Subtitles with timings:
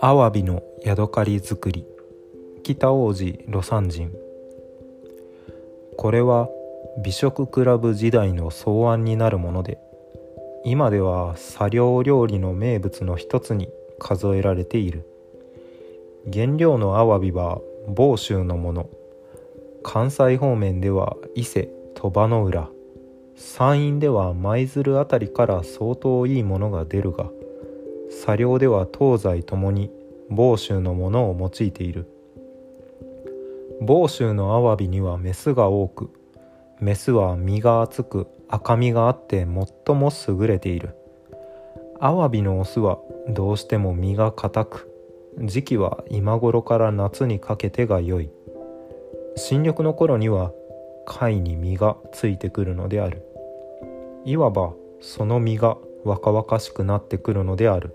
[0.00, 1.86] アワビのヤドカリ作り。
[2.62, 4.12] 北王子魯山人。
[5.96, 6.48] これは
[7.02, 9.78] 美食クラブ時代の草案になるもので
[10.64, 15.06] 今では茶寮料理の名物の一つに数えられている。
[16.32, 18.90] 原料のアワビは房州のもの。
[19.82, 22.70] 関西方面では伊勢鳥羽の浦。
[23.36, 27.30] 山陰では舞鶴辺りから相当いいものが出るが
[28.24, 29.90] 茶寮では東西ともに
[30.30, 32.08] 房州のものを用いている。
[33.80, 36.10] 房州のアワビにはメスが多く
[36.80, 39.46] メスは身が厚く赤みがあって
[39.86, 40.94] 最も優れている。
[42.00, 44.90] アワビのオスはどうしても身が硬く
[45.40, 48.30] 時期は今頃から夏にかけてが良い。
[49.36, 50.52] 新緑の頃には
[51.06, 53.22] 貝に実がついてくるのである。
[54.24, 57.94] いわばその実が若々しくなってくるのである。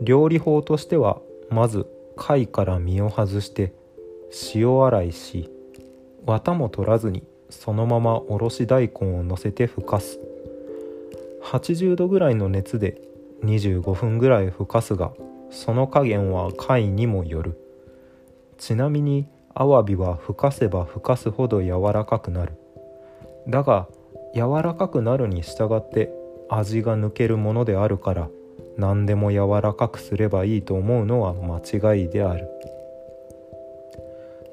[0.00, 1.86] 料理法としてはまず
[2.16, 3.72] 貝から身を外して
[4.54, 5.50] 塩洗いし
[6.26, 10.18] 綿も取らずにそのままおろし大根をのせてふかす。
[11.42, 13.00] 80度ぐらいの熱で
[13.44, 15.12] 25分ぐらいふかすが
[15.50, 17.58] その加減は貝にもよる。
[18.58, 19.26] ちなみに
[19.60, 22.52] アワビはふかせばふかすほど柔らかくなる。
[23.48, 23.88] だが
[24.32, 26.12] 柔らかくなるに従って
[26.48, 28.28] 味が抜けるものであるから
[28.76, 31.58] 何でも柔らかくすればいいと思うのは間
[31.94, 32.48] 違いである。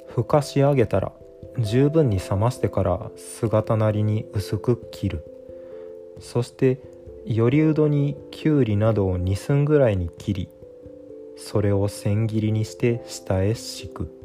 [0.08, 1.11] ふかし上げたら
[1.59, 5.26] 十分に冷ましてから姿なりに薄く切る。
[6.20, 6.80] そして
[7.28, 10.50] よりうどにきゅうりなどを2寸ぐらいに切り
[11.38, 14.25] それを千切りにして下へ敷く。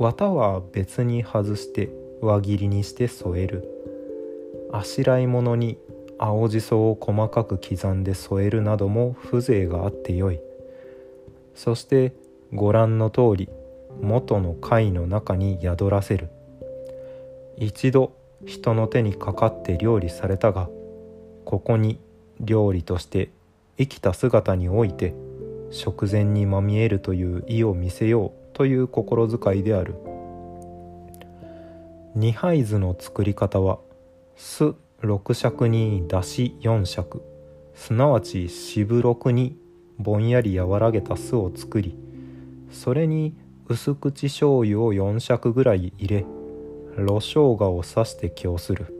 [0.00, 1.90] 綿は別に外して
[2.22, 3.68] 輪切りにして添える。
[4.72, 5.76] あしらい物に
[6.16, 10.40] 青じそを細かく刻んで添えるなども風情があってよい。
[11.54, 12.14] そして
[12.54, 13.50] ご覧の通り
[14.00, 16.30] 元の貝の中に宿らせる。
[17.58, 20.70] 一度人の手にかかって料理されたが
[21.44, 22.00] ここに
[22.40, 23.28] 料理として
[23.76, 25.14] 生きた姿において
[25.70, 28.49] 食前にまみえるという意を見せよう。
[28.60, 29.94] という心遣いである。
[32.14, 33.78] 二杯酢の作り方は
[34.36, 37.22] 酢6尺にだし4尺。
[37.74, 39.56] すなわち四分六に
[39.96, 41.96] ぼんやり和らげた酢を作り
[42.70, 43.34] それに
[43.66, 46.26] 薄口醤油を4尺ぐらい入れ
[46.98, 48.94] 炉生姜を刺して供する。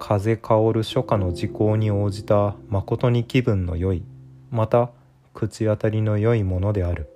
[0.00, 4.02] 風香る初夏の時効に応じた誠に気分の良い
[4.50, 4.90] また
[5.34, 7.08] 口当たりの良いものである。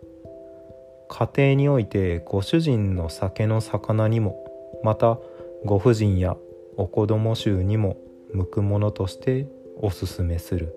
[1.12, 4.42] 家庭においてご主人の酒の魚にも
[4.82, 5.18] また
[5.62, 6.38] ご婦人や
[6.78, 7.98] お子供衆にも
[8.32, 9.46] 向くものとして
[9.76, 10.74] おすすめする。